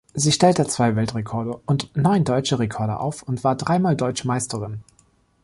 [0.15, 4.83] Sie stellte zwei Weltrekorde und neun Deutsche Rekorde auf und war dreimal Deutsche Meisterin.